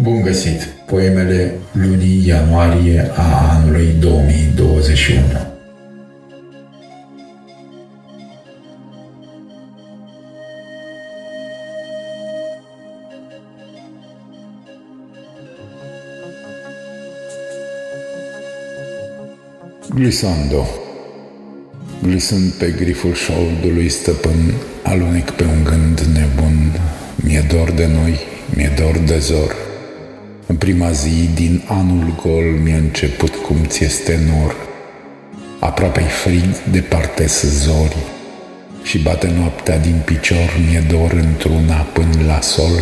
Bun 0.00 0.22
găsit! 0.22 0.62
Poemele 0.86 1.52
lunii 1.72 2.26
ianuarie 2.26 3.10
a 3.16 3.54
anului 3.54 3.94
2021. 4.00 5.20
Glisando 19.94 20.66
Glisând 22.02 22.52
pe 22.52 22.74
griful 22.78 23.14
șoldului 23.14 23.88
stăpân, 23.88 24.54
alunec 24.82 25.30
pe 25.30 25.44
un 25.44 25.64
gând 25.64 26.00
nebun, 26.00 26.80
mi-e 27.16 27.46
dor 27.50 27.70
de 27.70 27.86
noi, 27.86 28.18
mi-e 28.54 28.72
dor 28.76 28.98
de 28.98 29.18
zor. 29.18 29.73
În 30.54 30.60
prima 30.60 30.90
zi 30.90 31.28
din 31.34 31.62
anul 31.66 32.14
gol 32.22 32.44
mi-a 32.62 32.76
început 32.76 33.34
cum 33.34 33.56
ți 33.66 33.84
este 33.84 34.20
nor. 34.28 34.56
Aproape-i 35.60 36.04
frig, 36.04 36.44
departe 36.70 37.26
zori 37.26 37.96
și 38.82 38.98
bate 38.98 39.32
noaptea 39.38 39.78
din 39.78 40.02
picior, 40.04 40.58
mi-e 40.68 40.84
dor 40.90 41.12
într-una 41.12 41.74
până 41.74 42.26
la 42.26 42.40
sol. 42.40 42.80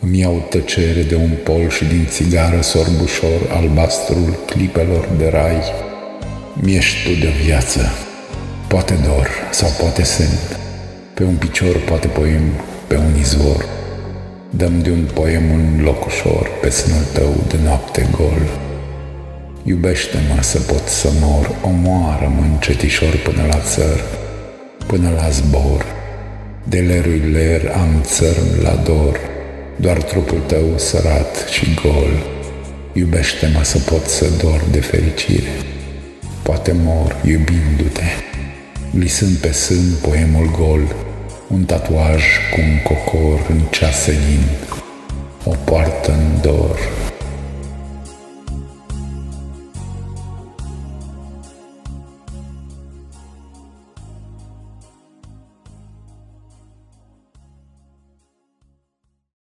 Îmi 0.00 0.18
iau 0.18 0.46
tăcere 0.50 1.02
de 1.02 1.14
un 1.14 1.30
pol 1.44 1.68
și 1.68 1.84
din 1.84 2.06
țigară 2.08 2.60
sorbușor 2.60 3.40
albastrul 3.50 4.38
clipelor 4.46 5.08
de 5.18 5.28
rai. 5.28 5.60
Mi-ești 6.54 7.08
tu 7.08 7.20
de 7.20 7.32
viață, 7.44 7.80
poate 8.68 8.94
dor 9.04 9.28
sau 9.50 9.68
poate 9.80 10.04
sunt, 10.04 10.58
pe 11.14 11.22
un 11.22 11.34
picior, 11.34 11.76
poate 11.76 12.06
poem, 12.06 12.42
pe 12.86 12.96
un 12.96 13.18
izvor. 13.18 13.81
Dăm 14.56 14.82
de 14.82 14.90
un 14.90 15.08
poem 15.14 15.50
un 15.50 15.80
loc 15.82 16.06
ușor 16.06 16.48
pe 16.60 16.70
sânul 16.70 17.04
tău 17.12 17.44
de 17.48 17.56
noapte 17.64 18.08
gol. 18.10 18.42
Iubește-mă 19.64 20.42
să 20.42 20.58
pot 20.58 20.88
să 20.88 21.08
mor, 21.20 21.50
omoară-mă 21.62 22.42
încetișor 22.52 23.16
până 23.16 23.46
la 23.48 23.58
țăr, 23.58 24.00
până 24.86 25.10
la 25.16 25.28
zbor. 25.28 25.84
De 26.64 26.78
lerui 26.78 27.22
ler 27.32 27.72
am 27.74 28.00
țărm 28.02 28.62
la 28.62 28.74
dor, 28.84 29.18
doar 29.76 30.02
trupul 30.02 30.38
tău 30.46 30.66
sărat 30.76 31.46
și 31.50 31.74
gol. 31.82 32.12
Iubește-mă 32.92 33.62
să 33.62 33.78
pot 33.78 34.06
să 34.06 34.26
dor 34.42 34.60
de 34.70 34.80
fericire. 34.80 35.52
Poate 36.42 36.72
mor 36.84 37.16
iubindu-te, 37.24 38.08
glisând 38.94 39.36
pe 39.36 39.52
sân 39.52 39.92
poemul 40.02 40.50
gol, 40.58 40.94
un 41.52 41.64
tatuaj 41.64 42.22
cu 42.52 42.60
un 42.60 42.82
cocor 42.82 43.46
în 43.48 43.60
ceaselin, 43.70 44.44
o 45.44 45.54
poartă 45.64 46.10
în 46.10 46.40
dor 46.42 46.78